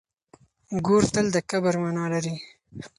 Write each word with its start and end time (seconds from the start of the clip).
ګور 0.85 1.03
تل 1.13 1.25
د 1.35 1.37
کبر 1.49 1.73
مانا 1.81 2.05
لري. 2.13 2.35